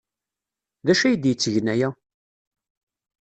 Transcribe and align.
D 0.85 0.87
acu 0.91 1.03
ay 1.05 1.15
d-yettgen 1.15 1.67
aya? 1.73 1.89